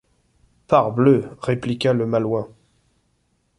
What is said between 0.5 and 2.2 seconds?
Parbleu, répliqua le